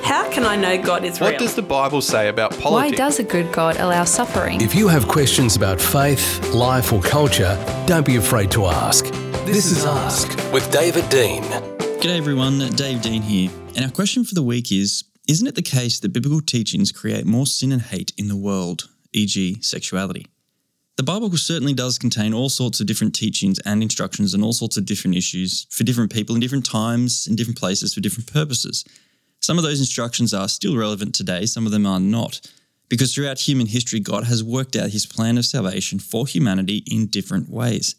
How 0.00 0.30
can 0.30 0.44
I 0.44 0.56
know 0.56 0.82
God 0.82 1.04
is 1.04 1.20
real? 1.20 1.30
What 1.30 1.38
does 1.38 1.54
the 1.54 1.62
Bible 1.62 2.00
say 2.00 2.28
about 2.28 2.50
politics? 2.58 2.70
Why 2.70 2.90
does 2.90 3.18
a 3.18 3.22
good 3.22 3.52
God 3.52 3.76
allow 3.76 4.04
suffering? 4.04 4.60
If 4.60 4.74
you 4.74 4.88
have 4.88 5.06
questions 5.06 5.54
about 5.54 5.80
faith, 5.80 6.42
life, 6.54 6.92
or 6.92 7.02
culture, 7.02 7.62
don't 7.86 8.06
be 8.06 8.16
afraid 8.16 8.50
to 8.52 8.66
ask. 8.66 9.04
This, 9.44 9.70
is 9.70 9.84
Ask 9.84 10.28
with 10.52 10.70
David 10.70 11.08
Dean. 11.10 11.42
G'day 11.42 12.16
everyone, 12.16 12.58
Dave 12.70 13.02
Dean 13.02 13.20
here. 13.20 13.50
And 13.76 13.84
our 13.84 13.90
question 13.90 14.24
for 14.24 14.34
the 14.34 14.42
week 14.42 14.72
is 14.72 15.04
Isn't 15.28 15.46
it 15.46 15.56
the 15.56 15.62
case 15.62 16.00
that 16.00 16.12
biblical 16.12 16.40
teachings 16.40 16.90
create 16.90 17.26
more 17.26 17.46
sin 17.46 17.70
and 17.70 17.82
hate 17.82 18.12
in 18.16 18.28
the 18.28 18.36
world, 18.36 18.88
e.g., 19.12 19.60
sexuality? 19.60 20.26
The 20.96 21.02
Bible 21.02 21.30
certainly 21.36 21.74
does 21.74 21.98
contain 21.98 22.32
all 22.32 22.48
sorts 22.48 22.80
of 22.80 22.86
different 22.86 23.14
teachings 23.14 23.58
and 23.60 23.82
instructions 23.82 24.34
on 24.34 24.42
all 24.42 24.52
sorts 24.52 24.76
of 24.76 24.86
different 24.86 25.16
issues 25.16 25.66
for 25.70 25.84
different 25.84 26.12
people 26.12 26.34
in 26.34 26.40
different 26.40 26.64
times, 26.64 27.26
in 27.26 27.36
different 27.36 27.58
places, 27.58 27.92
for 27.92 28.00
different 28.00 28.32
purposes. 28.32 28.84
Some 29.42 29.58
of 29.58 29.64
those 29.64 29.80
instructions 29.80 30.32
are 30.32 30.48
still 30.48 30.76
relevant 30.76 31.14
today, 31.14 31.46
some 31.46 31.66
of 31.66 31.72
them 31.72 31.84
are 31.84 31.98
not, 31.98 32.40
because 32.88 33.12
throughout 33.12 33.40
human 33.40 33.66
history, 33.66 33.98
God 33.98 34.24
has 34.24 34.44
worked 34.44 34.76
out 34.76 34.90
his 34.90 35.04
plan 35.04 35.36
of 35.36 35.44
salvation 35.44 35.98
for 35.98 36.26
humanity 36.26 36.84
in 36.86 37.08
different 37.08 37.50
ways. 37.50 37.96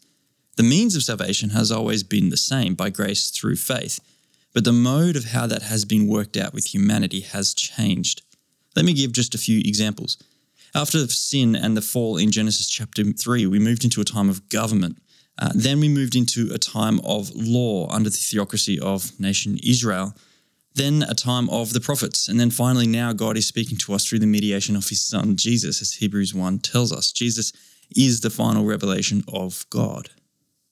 The 0.56 0.62
means 0.62 0.96
of 0.96 1.02
salvation 1.02 1.50
has 1.50 1.70
always 1.70 2.02
been 2.02 2.30
the 2.30 2.38
same 2.38 2.74
by 2.74 2.88
grace 2.88 3.28
through 3.28 3.56
faith, 3.56 4.00
but 4.54 4.64
the 4.64 4.72
mode 4.72 5.16
of 5.16 5.26
how 5.26 5.46
that 5.46 5.62
has 5.62 5.84
been 5.84 6.08
worked 6.08 6.36
out 6.38 6.54
with 6.54 6.72
humanity 6.72 7.20
has 7.20 7.52
changed. 7.52 8.22
Let 8.74 8.86
me 8.86 8.94
give 8.94 9.12
just 9.12 9.34
a 9.34 9.38
few 9.38 9.58
examples. 9.58 10.16
After 10.74 11.06
sin 11.08 11.54
and 11.54 11.76
the 11.76 11.82
fall 11.82 12.16
in 12.16 12.30
Genesis 12.30 12.68
chapter 12.68 13.04
3, 13.04 13.46
we 13.46 13.58
moved 13.58 13.84
into 13.84 14.00
a 14.00 14.04
time 14.04 14.30
of 14.30 14.48
government. 14.48 14.98
Uh, 15.38 15.50
then 15.54 15.78
we 15.78 15.88
moved 15.88 16.16
into 16.16 16.50
a 16.54 16.58
time 16.58 17.00
of 17.04 17.30
law 17.34 17.88
under 17.90 18.08
the 18.08 18.16
theocracy 18.16 18.80
of 18.80 19.18
nation 19.20 19.58
Israel. 19.62 20.14
Then 20.74 21.04
a 21.08 21.14
time 21.14 21.48
of 21.50 21.72
the 21.72 21.80
prophets. 21.80 22.28
And 22.28 22.38
then 22.38 22.50
finally, 22.50 22.86
now 22.86 23.12
God 23.12 23.36
is 23.36 23.46
speaking 23.46 23.78
to 23.78 23.94
us 23.94 24.04
through 24.04 24.18
the 24.18 24.26
mediation 24.26 24.74
of 24.74 24.88
his 24.88 25.00
son 25.00 25.36
Jesus, 25.36 25.80
as 25.80 25.92
Hebrews 25.92 26.34
1 26.34 26.58
tells 26.58 26.92
us. 26.92 27.12
Jesus 27.12 27.52
is 27.96 28.20
the 28.20 28.30
final 28.30 28.64
revelation 28.64 29.22
of 29.32 29.64
God. 29.70 30.10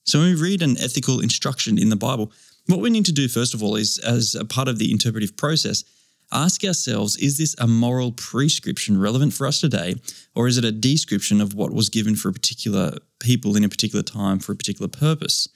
So 0.05 0.19
when 0.19 0.33
we 0.33 0.41
read 0.41 0.61
an 0.61 0.77
ethical 0.77 1.21
instruction 1.21 1.77
in 1.77 1.89
the 1.89 1.95
Bible, 1.95 2.31
what 2.67 2.81
we 2.81 2.89
need 2.89 3.05
to 3.05 3.11
do, 3.11 3.27
first 3.27 3.53
of 3.53 3.63
all, 3.63 3.75
is 3.75 3.97
as 3.99 4.35
a 4.35 4.45
part 4.45 4.67
of 4.67 4.77
the 4.77 4.91
interpretive 4.91 5.37
process, 5.37 5.83
ask 6.31 6.63
ourselves 6.63 7.15
is 7.17 7.37
this 7.37 7.55
a 7.59 7.67
moral 7.67 8.11
prescription 8.11 8.99
relevant 8.99 9.33
for 9.33 9.47
us 9.47 9.61
today, 9.61 9.95
or 10.35 10.47
is 10.47 10.57
it 10.57 10.65
a 10.65 10.71
description 10.71 11.39
of 11.39 11.53
what 11.53 11.73
was 11.73 11.89
given 11.89 12.15
for 12.15 12.29
a 12.29 12.33
particular 12.33 12.97
people 13.19 13.55
in 13.55 13.63
a 13.63 13.69
particular 13.69 14.03
time 14.03 14.39
for 14.39 14.51
a 14.51 14.55
particular 14.55 14.89
purpose? 14.89 15.47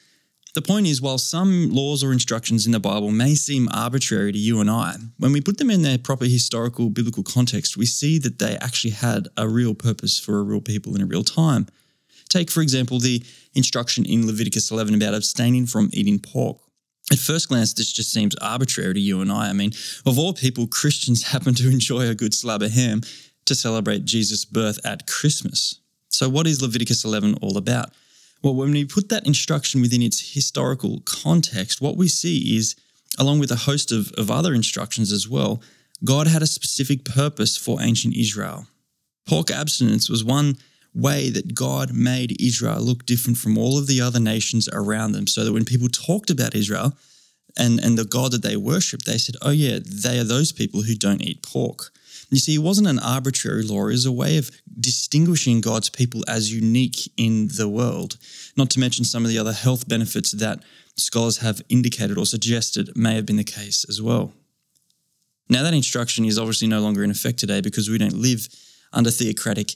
The 0.54 0.62
point 0.62 0.88
is, 0.88 1.02
while 1.02 1.18
some 1.18 1.70
laws 1.70 2.04
or 2.04 2.12
instructions 2.12 2.66
in 2.66 2.72
the 2.72 2.80
Bible 2.80 3.12
may 3.12 3.36
seem 3.36 3.70
arbitrary 3.72 4.32
to 4.32 4.40
you 4.40 4.60
and 4.60 4.70
I, 4.70 4.96
when 5.18 5.32
we 5.32 5.42
put 5.42 5.58
them 5.58 5.70
in 5.70 5.84
their 5.84 5.98
proper 5.98 6.26
historical 6.26 6.90
biblical 6.90 7.24
context, 7.24 7.78
we 7.78 7.86
see 7.86 8.18
that 8.20 8.40
they 8.40 8.58
actually 8.58 8.92
had 8.92 9.28
a 9.38 9.48
real 9.48 9.76
purpose 9.76 10.20
for 10.20 10.40
a 10.40 10.44
real 10.44 10.62
people 10.62 10.96
in 10.96 11.02
a 11.02 11.06
real 11.06 11.24
time. 11.24 11.68
Take, 12.30 12.50
for 12.50 12.62
example, 12.62 13.00
the 13.00 13.24
instruction 13.54 14.06
in 14.06 14.26
Leviticus 14.26 14.72
11 14.72 14.96
about 14.96 15.14
abstaining 15.14 15.66
from 15.66 15.90
eating 15.94 16.20
pork. 16.20 16.58
At 17.12 17.20
first 17.20 17.48
glance, 17.48 17.74
this 17.74 17.94
just 17.94 18.12
seems 18.12 18.36
arbitrary 18.36 18.94
to 18.94 19.00
you 19.00 19.22
and 19.22 19.32
I. 19.32 19.50
I 19.50 19.54
mean, 19.54 19.72
of 20.06 20.20
all 20.20 20.34
people, 20.34 20.68
Christians 20.68 21.24
happen 21.32 21.54
to 21.56 21.70
enjoy 21.70 22.08
a 22.08 22.16
good 22.16 22.34
slab 22.34 22.62
of 22.62 22.72
ham 22.72 23.02
to 23.46 23.56
celebrate 23.56 24.06
Jesus' 24.06 24.44
birth 24.44 24.80
at 24.86 25.08
Christmas. 25.08 25.80
So, 26.10 26.28
what 26.30 26.48
is 26.48 26.62
Leviticus 26.62 27.06
11 27.06 27.36
all 27.42 27.58
about? 27.58 27.92
Well, 28.44 28.56
when 28.56 28.72
we 28.72 28.86
put 28.86 29.10
that 29.10 29.26
instruction 29.26 29.82
within 29.82 30.02
its 30.02 30.34
historical 30.34 31.02
context, 31.06 31.82
what 31.82 31.98
we 31.98 32.08
see 32.08 32.56
is, 32.56 32.76
along 33.18 33.40
with 33.40 33.52
a 33.52 33.56
host 33.56 33.92
of, 33.92 34.12
of 34.14 34.30
other 34.30 34.54
instructions 34.54 35.12
as 35.12 35.28
well, 35.28 35.62
God 36.04 36.28
had 36.28 36.44
a 36.44 36.48
specific 36.48 37.04
purpose 37.04 37.58
for 37.58 37.82
ancient 37.82 38.16
Israel. 38.16 38.68
Pork 39.28 39.50
abstinence 39.50 40.10
was 40.10 40.24
one 40.24 40.58
way 40.94 41.30
that 41.30 41.54
God 41.54 41.94
made 41.94 42.42
Israel 42.42 42.82
look 42.82 43.06
different 43.06 43.38
from 43.38 43.58
all 43.58 43.78
of 43.78 43.88
the 43.88 44.02
other 44.02 44.20
nations 44.20 44.70
around 44.72 45.12
them, 45.12 45.28
so 45.28 45.44
that 45.44 45.54
when 45.54 45.66
people 45.66 45.90
talked 45.90 46.30
about 46.30 46.56
Israel 46.56 46.94
and, 47.58 47.80
and 47.80 47.98
the 47.98 48.06
God 48.06 48.32
that 48.32 48.44
they 48.44 48.56
worshipped, 48.56 49.06
they 49.06 49.18
said, 49.18 49.36
oh, 49.42 49.52
yeah, 49.52 49.80
they 49.84 50.20
are 50.20 50.24
those 50.24 50.52
people 50.52 50.84
who 50.84 50.96
don't 50.96 51.22
eat 51.22 51.42
pork. 51.42 51.92
You 52.30 52.38
see, 52.38 52.56
it 52.56 52.60
wasn't 52.60 52.88
an 52.88 53.00
arbitrary 53.00 53.64
law, 53.64 53.88
it 53.88 53.94
was 53.94 54.06
a 54.06 54.12
way 54.12 54.38
of 54.38 54.52
distinguishing 54.80 55.62
God's 55.62 55.90
people 55.90 56.24
as 56.28 56.54
unique 56.54 57.12
in 57.18 57.48
the 57.50 57.70
world, 57.70 58.18
not 58.56 58.70
to 58.72 58.80
mention 58.80 59.06
some 59.06 59.24
of 59.24 59.30
the 59.30 59.40
other 59.40 59.54
health 59.54 59.88
benefits 59.88 60.32
that 60.32 60.60
scholars 60.96 61.38
have 61.38 61.62
indicated 61.70 62.18
or 62.18 62.26
suggested 62.26 62.96
may 62.96 63.16
have 63.16 63.26
been 63.26 63.38
the 63.38 63.44
case 63.44 63.86
as 63.88 64.02
well. 64.02 64.34
Now, 65.50 65.64
that 65.64 65.74
instruction 65.74 66.26
is 66.26 66.38
obviously 66.38 66.68
no 66.68 66.82
longer 66.82 67.04
in 67.04 67.12
effect 67.12 67.40
today 67.40 67.62
because 67.62 67.90
we 67.90 67.98
don't 67.98 68.14
live 68.14 68.48
under 68.92 69.12
theocratic 69.12 69.76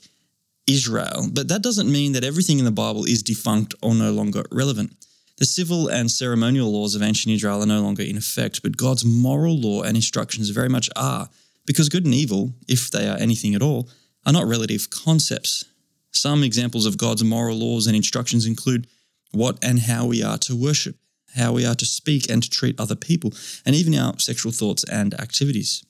Israel, 0.68 1.28
but 1.32 1.48
that 1.48 1.62
doesn't 1.62 1.92
mean 1.92 2.12
that 2.12 2.24
everything 2.24 2.60
in 2.60 2.66
the 2.66 2.72
Bible 2.72 3.06
is 3.06 3.24
defunct 3.24 3.74
or 3.82 3.96
no 3.96 4.12
longer 4.12 4.44
relevant. 4.52 4.94
The 5.38 5.46
civil 5.46 5.88
and 5.88 6.12
ceremonial 6.12 6.72
laws 6.72 6.94
of 6.94 7.02
ancient 7.02 7.34
Israel 7.34 7.64
are 7.64 7.66
no 7.66 7.82
longer 7.82 8.04
in 8.04 8.18
effect, 8.18 8.62
but 8.62 8.78
God's 8.78 9.04
moral 9.04 9.60
law 9.60 9.82
and 9.82 9.96
instructions 9.96 10.50
very 10.50 10.70
much 10.70 10.90
are, 10.96 11.30
because 11.66 11.90
good 11.90 12.06
and 12.06 12.14
evil, 12.14 12.54
if 12.68 12.92
they 12.92 13.08
are 13.08 13.18
anything 13.18 13.56
at 13.56 13.62
all, 13.62 13.90
are 14.26 14.34
not 14.34 14.48
relative 14.48 14.90
concepts. 14.90 15.66
Some 16.12 16.44
examples 16.44 16.86
of 16.86 16.98
God's 16.98 17.24
moral 17.24 17.58
laws 17.58 17.88
and 17.88 17.96
instructions 17.96 18.46
include 18.46 18.88
what 19.32 19.64
and 19.64 19.80
how 19.80 20.06
we 20.06 20.22
are 20.22 20.38
to 20.40 20.56
worship, 20.56 20.96
how 21.36 21.54
we 21.54 21.66
are 21.66 21.76
to 21.76 21.86
speak 21.86 22.30
and 22.30 22.44
to 22.44 22.50
treat 22.50 22.80
other 22.80 22.96
people, 22.96 23.34
and 23.66 23.76
even 23.76 23.96
our 23.96 24.20
sexual 24.20 24.52
thoughts 24.52 24.84
and 24.86 25.14
activities. 25.20 25.84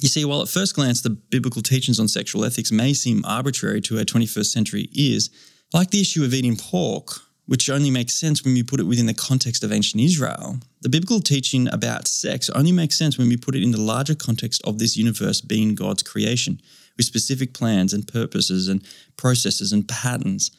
You 0.00 0.08
see, 0.08 0.24
while 0.24 0.42
at 0.42 0.48
first 0.48 0.74
glance 0.74 1.02
the 1.02 1.10
biblical 1.10 1.62
teachings 1.62 2.00
on 2.00 2.08
sexual 2.08 2.44
ethics 2.44 2.72
may 2.72 2.94
seem 2.94 3.24
arbitrary 3.24 3.80
to 3.82 3.98
our 3.98 4.04
21st 4.04 4.46
century 4.46 4.88
ears, 4.92 5.30
like 5.72 5.90
the 5.90 6.00
issue 6.00 6.24
of 6.24 6.34
eating 6.34 6.56
pork, 6.56 7.20
which 7.46 7.68
only 7.68 7.90
makes 7.90 8.14
sense 8.14 8.44
when 8.44 8.54
we 8.54 8.62
put 8.62 8.80
it 8.80 8.84
within 8.84 9.06
the 9.06 9.14
context 9.14 9.64
of 9.64 9.72
ancient 9.72 10.02
Israel, 10.02 10.60
the 10.82 10.88
biblical 10.88 11.20
teaching 11.20 11.68
about 11.72 12.06
sex 12.06 12.48
only 12.50 12.72
makes 12.72 12.96
sense 12.96 13.18
when 13.18 13.28
we 13.28 13.36
put 13.36 13.54
it 13.54 13.62
in 13.62 13.72
the 13.72 13.80
larger 13.80 14.14
context 14.14 14.62
of 14.64 14.78
this 14.78 14.96
universe 14.96 15.40
being 15.40 15.74
God's 15.74 16.02
creation, 16.02 16.60
with 16.96 17.06
specific 17.06 17.52
plans 17.52 17.92
and 17.92 18.06
purposes 18.06 18.68
and 18.68 18.84
processes 19.16 19.72
and 19.72 19.88
patterns. 19.88 20.50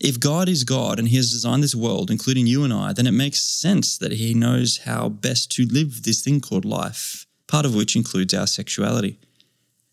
If 0.00 0.18
God 0.18 0.48
is 0.48 0.64
God 0.64 0.98
and 0.98 1.08
He 1.08 1.16
has 1.16 1.30
designed 1.30 1.62
this 1.62 1.74
world, 1.74 2.10
including 2.10 2.46
you 2.46 2.64
and 2.64 2.72
I, 2.72 2.92
then 2.92 3.06
it 3.06 3.12
makes 3.12 3.42
sense 3.42 3.96
that 3.98 4.12
He 4.12 4.34
knows 4.34 4.78
how 4.78 5.08
best 5.08 5.52
to 5.52 5.66
live 5.66 6.02
this 6.02 6.20
thing 6.22 6.40
called 6.40 6.64
life, 6.64 7.26
part 7.46 7.64
of 7.64 7.74
which 7.74 7.94
includes 7.94 8.34
our 8.34 8.46
sexuality. 8.46 9.18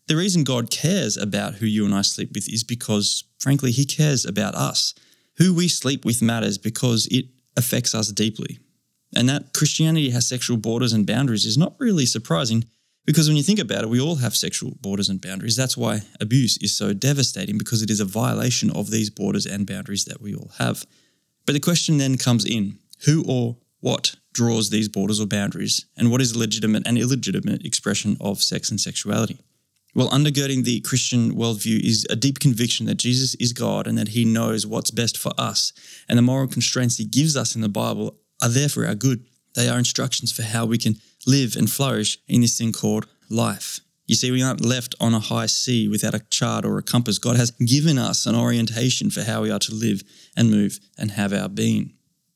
The 0.08 0.16
reason 0.16 0.42
God 0.42 0.70
cares 0.70 1.16
about 1.16 1.54
who 1.54 1.66
you 1.66 1.84
and 1.84 1.94
I 1.94 2.02
sleep 2.02 2.30
with 2.34 2.48
is 2.52 2.64
because, 2.64 3.24
frankly, 3.38 3.70
He 3.70 3.84
cares 3.84 4.24
about 4.24 4.54
us. 4.54 4.94
Who 5.38 5.54
we 5.54 5.68
sleep 5.68 6.04
with 6.04 6.22
matters 6.22 6.58
because 6.58 7.06
it 7.10 7.26
affects 7.56 7.94
us 7.94 8.12
deeply. 8.12 8.58
And 9.14 9.28
that 9.28 9.52
Christianity 9.52 10.10
has 10.10 10.28
sexual 10.28 10.56
borders 10.56 10.92
and 10.92 11.06
boundaries 11.06 11.44
is 11.44 11.58
not 11.58 11.74
really 11.78 12.06
surprising 12.06 12.64
because 13.04 13.28
when 13.28 13.36
you 13.36 13.42
think 13.42 13.58
about 13.58 13.82
it, 13.82 13.90
we 13.90 14.00
all 14.00 14.16
have 14.16 14.36
sexual 14.36 14.76
borders 14.80 15.08
and 15.08 15.20
boundaries. 15.20 15.56
That's 15.56 15.76
why 15.76 16.02
abuse 16.20 16.56
is 16.58 16.76
so 16.76 16.92
devastating 16.92 17.58
because 17.58 17.82
it 17.82 17.90
is 17.90 18.00
a 18.00 18.04
violation 18.04 18.70
of 18.70 18.90
these 18.90 19.10
borders 19.10 19.44
and 19.44 19.66
boundaries 19.66 20.04
that 20.04 20.20
we 20.20 20.34
all 20.34 20.52
have. 20.58 20.86
But 21.44 21.54
the 21.54 21.60
question 21.60 21.98
then 21.98 22.16
comes 22.16 22.44
in 22.44 22.78
who 23.04 23.24
or 23.26 23.56
what 23.80 24.14
draws 24.32 24.70
these 24.70 24.88
borders 24.88 25.20
or 25.20 25.26
boundaries, 25.26 25.86
and 25.96 26.10
what 26.10 26.20
is 26.20 26.36
legitimate 26.36 26.86
and 26.86 26.96
illegitimate 26.96 27.66
expression 27.66 28.16
of 28.20 28.42
sex 28.42 28.70
and 28.70 28.80
sexuality? 28.80 29.38
Well, 29.94 30.08
undergirding 30.08 30.64
the 30.64 30.80
Christian 30.80 31.34
worldview 31.34 31.84
is 31.84 32.06
a 32.08 32.16
deep 32.16 32.38
conviction 32.38 32.86
that 32.86 32.96
Jesus 32.96 33.34
is 33.34 33.52
God 33.52 33.86
and 33.86 33.98
that 33.98 34.08
he 34.08 34.24
knows 34.24 34.66
what's 34.66 34.90
best 34.90 35.18
for 35.18 35.32
us. 35.36 35.72
And 36.08 36.16
the 36.16 36.22
moral 36.22 36.48
constraints 36.48 36.96
he 36.96 37.04
gives 37.04 37.36
us 37.36 37.54
in 37.54 37.60
the 37.60 37.68
Bible 37.68 38.16
are 38.42 38.48
there 38.48 38.70
for 38.70 38.86
our 38.86 38.94
good. 38.94 39.26
They 39.54 39.68
are 39.68 39.78
instructions 39.78 40.32
for 40.32 40.42
how 40.42 40.64
we 40.64 40.78
can 40.78 40.96
live 41.26 41.56
and 41.56 41.70
flourish 41.70 42.18
in 42.26 42.40
this 42.40 42.56
thing 42.56 42.72
called 42.72 43.06
life. 43.28 43.80
You 44.06 44.14
see, 44.14 44.30
we 44.30 44.42
aren't 44.42 44.64
left 44.64 44.94
on 44.98 45.14
a 45.14 45.20
high 45.20 45.46
sea 45.46 45.88
without 45.88 46.14
a 46.14 46.24
chart 46.30 46.64
or 46.64 46.78
a 46.78 46.82
compass. 46.82 47.18
God 47.18 47.36
has 47.36 47.50
given 47.50 47.98
us 47.98 48.24
an 48.24 48.34
orientation 48.34 49.10
for 49.10 49.22
how 49.22 49.42
we 49.42 49.50
are 49.50 49.58
to 49.60 49.74
live 49.74 50.02
and 50.36 50.50
move 50.50 50.80
and 50.98 51.10
have 51.10 51.32
our 51.34 51.48
being. 51.48 51.92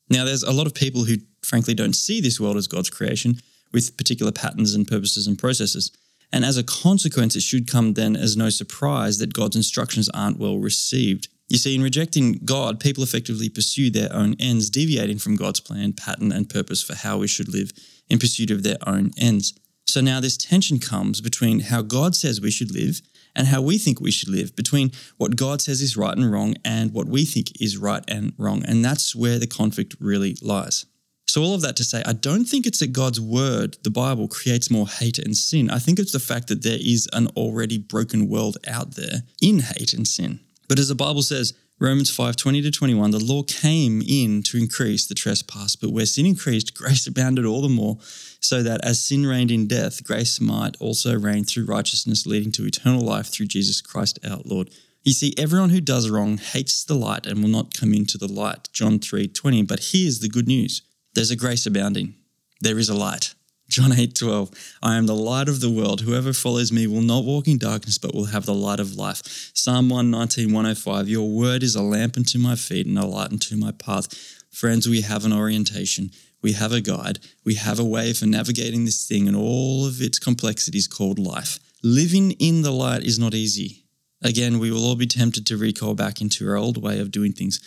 Now, 0.09 0.25
there's 0.25 0.43
a 0.43 0.53
lot 0.53 0.67
of 0.67 0.73
people 0.73 1.05
who, 1.05 1.17
frankly, 1.43 1.73
don't 1.73 1.95
see 1.95 2.21
this 2.21 2.39
world 2.39 2.55
as 2.55 2.67
God's 2.67 2.89
creation 2.89 3.37
with 3.73 3.97
particular 3.97 4.31
patterns 4.31 4.75
and 4.75 4.87
purposes 4.87 5.27
and 5.27 5.37
processes. 5.37 5.91
And 6.31 6.43
as 6.43 6.57
a 6.57 6.63
consequence, 6.63 7.35
it 7.35 7.41
should 7.41 7.71
come 7.71 7.93
then 7.93 8.15
as 8.15 8.35
no 8.35 8.49
surprise 8.49 9.17
that 9.19 9.33
God's 9.33 9.55
instructions 9.55 10.09
aren't 10.09 10.39
well 10.39 10.59
received. 10.59 11.29
You 11.49 11.57
see, 11.57 11.75
in 11.75 11.81
rejecting 11.81 12.41
God, 12.43 12.79
people 12.79 13.03
effectively 13.03 13.47
pursue 13.47 13.89
their 13.89 14.13
own 14.13 14.35
ends, 14.39 14.69
deviating 14.69 15.19
from 15.19 15.37
God's 15.37 15.61
plan, 15.61 15.93
pattern, 15.93 16.33
and 16.33 16.49
purpose 16.49 16.83
for 16.83 16.95
how 16.95 17.19
we 17.19 17.27
should 17.27 17.47
live 17.47 17.71
in 18.09 18.19
pursuit 18.19 18.51
of 18.51 18.63
their 18.63 18.77
own 18.85 19.11
ends. 19.17 19.57
So 19.85 20.01
now 20.01 20.19
this 20.19 20.35
tension 20.35 20.79
comes 20.79 21.21
between 21.21 21.61
how 21.61 21.81
God 21.81 22.15
says 22.15 22.41
we 22.41 22.51
should 22.51 22.71
live 22.71 23.01
and 23.33 23.47
how 23.47 23.61
we 23.61 23.77
think 23.77 24.01
we 24.01 24.11
should 24.11 24.29
live, 24.29 24.55
between 24.55 24.91
what 25.15 25.37
God 25.37 25.61
says 25.61 25.81
is 25.81 25.95
right 25.95 26.17
and 26.17 26.29
wrong 26.29 26.55
and 26.65 26.91
what 26.91 27.07
we 27.07 27.23
think 27.23 27.61
is 27.61 27.77
right 27.77 28.03
and 28.07 28.33
wrong. 28.37 28.63
And 28.65 28.83
that's 28.83 29.15
where 29.15 29.39
the 29.39 29.47
conflict 29.47 29.95
really 30.01 30.35
lies. 30.41 30.85
So, 31.29 31.41
all 31.41 31.53
of 31.53 31.61
that 31.61 31.75
to 31.75 31.83
say, 31.83 32.01
I 32.05 32.13
don't 32.13 32.45
think 32.45 32.65
it's 32.65 32.79
that 32.79 32.93
God's 32.93 33.19
word, 33.19 33.77
the 33.83 33.89
Bible, 33.89 34.27
creates 34.27 34.71
more 34.71 34.87
hate 34.87 35.19
and 35.19 35.35
sin. 35.35 35.69
I 35.69 35.77
think 35.77 35.99
it's 35.99 36.13
the 36.13 36.19
fact 36.19 36.47
that 36.47 36.63
there 36.63 36.79
is 36.79 37.09
an 37.11 37.27
already 37.35 37.77
broken 37.77 38.29
world 38.29 38.57
out 38.67 38.91
there 38.91 39.23
in 39.41 39.59
hate 39.59 39.93
and 39.93 40.07
sin. 40.07 40.39
But 40.69 40.79
as 40.79 40.87
the 40.87 40.95
Bible 40.95 41.21
says, 41.21 41.53
Romans 41.79 42.09
5 42.09 42.35
20 42.37 42.61
to 42.63 42.71
21, 42.71 43.11
the 43.11 43.19
law 43.19 43.43
came 43.43 44.01
in 44.01 44.41
to 44.43 44.57
increase 44.57 45.05
the 45.05 45.13
trespass, 45.13 45.75
but 45.75 45.91
where 45.91 46.05
sin 46.05 46.25
increased, 46.25 46.73
grace 46.77 47.05
abounded 47.05 47.45
all 47.45 47.61
the 47.61 47.69
more, 47.69 47.97
so 48.39 48.63
that 48.63 48.83
as 48.83 49.03
sin 49.03 49.25
reigned 49.25 49.51
in 49.51 49.67
death, 49.67 50.03
grace 50.03 50.39
might 50.41 50.75
also 50.79 51.13
reign 51.17 51.43
through 51.43 51.65
righteousness, 51.65 52.25
leading 52.25 52.51
to 52.53 52.65
eternal 52.65 53.01
life 53.01 53.27
through 53.27 53.47
Jesus 53.47 53.81
Christ 53.81 54.17
our 54.25 54.39
Lord. 54.45 54.71
You 55.03 55.13
see, 55.13 55.33
everyone 55.37 55.69
who 55.69 55.79
does 55.79 56.09
wrong 56.09 56.37
hates 56.37 56.83
the 56.83 56.95
light 56.95 57.27
and 57.27 57.41
will 57.41 57.49
not 57.49 57.73
come 57.73 57.93
into 57.93 58.17
the 58.17 58.31
light. 58.31 58.69
John 58.73 58.99
3 58.99 59.27
20. 59.27 59.63
But 59.63 59.91
here's 59.91 60.19
the 60.19 60.29
good 60.29 60.47
news 60.47 60.81
there's 61.17 61.31
a 61.31 61.35
grace 61.35 61.65
abounding, 61.65 62.13
there 62.61 62.77
is 62.77 62.89
a 62.89 62.93
light. 62.93 63.33
John 63.67 63.91
8 63.91 64.13
12, 64.13 64.51
I 64.83 64.97
am 64.97 65.07
the 65.07 65.15
light 65.15 65.49
of 65.49 65.61
the 65.61 65.69
world. 65.69 66.01
Whoever 66.01 66.31
follows 66.31 66.71
me 66.71 66.85
will 66.85 67.01
not 67.01 67.25
walk 67.25 67.47
in 67.47 67.57
darkness, 67.57 67.97
but 67.97 68.13
will 68.13 68.25
have 68.25 68.45
the 68.45 68.53
light 68.53 68.79
of 68.79 68.95
life. 68.95 69.51
Psalm 69.55 69.89
119 69.89 70.53
105, 70.53 71.09
Your 71.09 71.27
word 71.27 71.63
is 71.63 71.75
a 71.75 71.81
lamp 71.81 72.17
unto 72.17 72.37
my 72.37 72.55
feet 72.55 72.85
and 72.85 72.99
a 72.99 73.05
light 73.05 73.31
unto 73.31 73.57
my 73.57 73.71
path. 73.71 74.07
Friends, 74.51 74.87
we 74.87 75.01
have 75.01 75.25
an 75.25 75.33
orientation, 75.33 76.11
we 76.43 76.51
have 76.51 76.71
a 76.71 76.81
guide, 76.81 77.19
we 77.43 77.55
have 77.55 77.79
a 77.79 77.83
way 77.83 78.13
for 78.13 78.27
navigating 78.27 78.85
this 78.85 79.07
thing 79.07 79.27
and 79.27 79.35
all 79.35 79.87
of 79.87 79.99
its 80.01 80.19
complexities 80.19 80.87
called 80.87 81.17
life. 81.17 81.57
Living 81.83 82.31
in 82.33 82.61
the 82.61 82.71
light 82.71 83.03
is 83.03 83.17
not 83.17 83.33
easy. 83.33 83.85
Again, 84.21 84.59
we 84.59 84.71
will 84.71 84.85
all 84.85 84.95
be 84.95 85.07
tempted 85.07 85.47
to 85.47 85.57
recall 85.57 85.95
back 85.95 86.21
into 86.21 86.47
our 86.47 86.57
old 86.57 86.81
way 86.81 86.99
of 86.99 87.09
doing 87.09 87.33
things, 87.33 87.59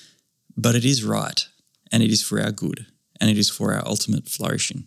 but 0.57 0.77
it 0.77 0.85
is 0.85 1.03
right, 1.05 1.47
and 1.91 2.01
it 2.03 2.11
is 2.11 2.23
for 2.23 2.41
our 2.41 2.53
good, 2.53 2.87
and 3.21 3.31
it 3.31 3.39
is 3.39 3.51
for 3.51 3.75
our 3.75 3.87
ultimate 3.87 4.29
flourishing. 4.29 4.85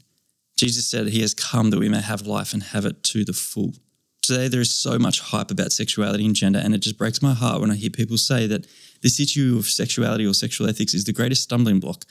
Jesus 0.58 0.86
said 0.88 1.08
he 1.08 1.22
has 1.22 1.34
come 1.34 1.70
that 1.70 1.80
we 1.80 1.90
may 1.90 2.02
have 2.02 2.28
life 2.28 2.54
and 2.54 2.64
have 2.64 2.86
it 2.86 3.04
to 3.04 3.26
the 3.26 3.34
full. 3.34 3.74
Today, 4.22 4.48
there 4.48 4.62
is 4.62 4.74
so 4.74 4.98
much 4.98 5.20
hype 5.20 5.52
about 5.52 5.74
sexuality 5.74 6.26
and 6.26 6.36
gender, 6.36 6.60
and 6.64 6.74
it 6.74 6.78
just 6.78 6.98
breaks 6.98 7.22
my 7.22 7.34
heart 7.34 7.60
when 7.60 7.72
I 7.72 7.76
hear 7.76 7.90
people 7.90 8.18
say 8.18 8.48
that 8.48 8.66
this 9.02 9.20
issue 9.20 9.58
of 9.60 9.66
sexuality 9.66 10.26
or 10.26 10.34
sexual 10.34 10.70
ethics 10.70 10.94
is 10.94 11.04
the 11.04 11.12
greatest 11.12 11.44
stumbling 11.44 11.82
block. 11.82 12.06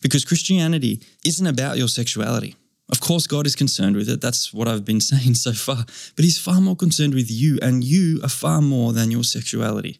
Because 0.00 0.24
Christianity 0.24 1.00
isn't 1.24 1.46
about 1.46 1.76
your 1.76 1.88
sexuality. 1.88 2.54
Of 2.90 3.00
course, 3.00 3.26
God 3.26 3.44
is 3.46 3.56
concerned 3.56 3.96
with 3.96 4.08
it. 4.08 4.20
That's 4.20 4.54
what 4.54 4.68
I've 4.68 4.84
been 4.84 5.00
saying 5.12 5.34
so 5.34 5.52
far. 5.52 5.84
But 6.14 6.24
He's 6.24 6.38
far 6.38 6.60
more 6.60 6.76
concerned 6.76 7.14
with 7.14 7.30
you, 7.30 7.58
and 7.60 7.82
you 7.82 8.20
are 8.22 8.28
far 8.28 8.62
more 8.62 8.92
than 8.92 9.10
your 9.10 9.24
sexuality. 9.24 9.98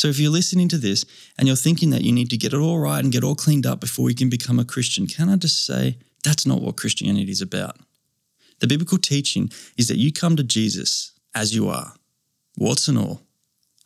So 0.00 0.08
if 0.08 0.18
you're 0.18 0.30
listening 0.30 0.68
to 0.68 0.78
this 0.78 1.04
and 1.36 1.46
you're 1.46 1.58
thinking 1.58 1.90
that 1.90 2.00
you 2.00 2.10
need 2.10 2.30
to 2.30 2.38
get 2.38 2.54
it 2.54 2.56
all 2.56 2.78
right 2.78 3.04
and 3.04 3.12
get 3.12 3.22
all 3.22 3.34
cleaned 3.34 3.66
up 3.66 3.80
before 3.80 4.08
you 4.08 4.16
can 4.16 4.30
become 4.30 4.58
a 4.58 4.64
Christian, 4.64 5.06
can 5.06 5.28
I 5.28 5.36
just 5.36 5.66
say, 5.66 5.98
that's 6.24 6.46
not 6.46 6.62
what 6.62 6.78
Christianity 6.78 7.30
is 7.30 7.42
about. 7.42 7.76
The 8.60 8.66
biblical 8.66 8.96
teaching 8.96 9.50
is 9.76 9.88
that 9.88 9.98
you 9.98 10.10
come 10.10 10.36
to 10.36 10.42
Jesus 10.42 11.12
as 11.34 11.54
you 11.54 11.68
are, 11.68 11.92
warts 12.56 12.88
and 12.88 12.96
all. 12.96 13.20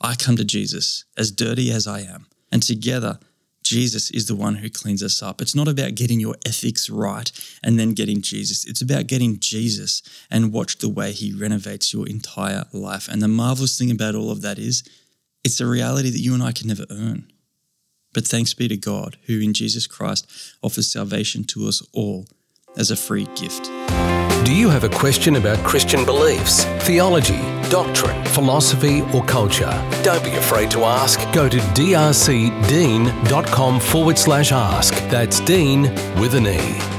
I 0.00 0.14
come 0.14 0.37
to 0.37 0.44
Jesus 0.44 1.05
as 1.19 1.32
dirty 1.32 1.72
as 1.72 1.88
I 1.88 2.02
am. 2.02 2.28
And 2.52 2.62
together, 2.62 3.19
Jesus 3.64 4.12
is 4.12 4.26
the 4.28 4.37
one 4.37 4.55
who 4.55 4.70
cleans 4.70 5.02
us 5.02 5.20
up. 5.20 5.43
It's 5.43 5.56
not 5.56 5.67
about 5.67 5.96
getting 5.96 6.20
your 6.20 6.37
ethics 6.46 6.88
right 6.88 7.32
and 7.64 7.76
then 7.76 7.93
getting 7.93 8.20
Jesus. 8.20 8.64
It's 8.67 8.82
about 8.82 9.08
getting 9.08 9.40
Jesus 9.40 10.00
and 10.31 10.52
watch 10.52 10.78
the 10.78 10.88
way 10.88 11.10
he 11.10 11.32
renovates 11.32 11.93
your 11.93 12.06
entire 12.06 12.67
life. 12.72 13.08
And 13.08 13.20
the 13.20 13.26
marvelous 13.26 13.76
thing 13.76 13.90
about 13.90 14.14
all 14.14 14.31
of 14.31 14.43
that 14.43 14.60
is 14.60 14.84
it's 15.44 15.61
a 15.61 15.67
reality 15.67 16.11
that 16.11 16.20
you 16.20 16.35
and 16.35 16.43
I 16.43 16.52
can 16.52 16.69
never 16.69 16.87
earn. 16.91 17.31
But 18.12 18.26
thanks 18.26 18.55
be 18.55 18.69
to 18.69 18.76
God, 18.76 19.19
who 19.26 19.41
in 19.41 19.52
Jesus 19.52 19.87
Christ 19.87 20.26
offers 20.62 20.91
salvation 20.91 21.44
to 21.44 21.69
us 21.69 21.87
all 21.93 22.26
as 22.76 22.91
a 22.91 22.96
free 22.96 23.26
gift. 23.37 23.70
Do 24.44 24.55
you 24.55 24.69
have 24.69 24.85
a 24.85 24.88
question 24.91 25.37
about 25.37 25.58
Christian 25.64 26.05
beliefs, 26.05 26.64
theology, 26.85 27.41
doctrine, 27.70 28.23
philosophy, 28.26 29.00
or 29.14 29.25
culture? 29.25 29.73
Don't 30.02 30.23
be 30.23 30.32
afraid 30.32 30.70
to 30.73 30.85
ask. 30.85 31.19
Go 31.32 31.49
to 31.49 31.56
drcdean.com 31.56 32.61
forward 33.81 34.19
slash 34.19 34.52
ask. 34.52 34.93
That's 35.08 35.41
Dean 35.41 35.85
with 36.20 36.35
an 36.35 36.46
E. 36.46 36.94